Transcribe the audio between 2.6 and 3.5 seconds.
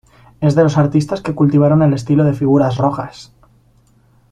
rojas.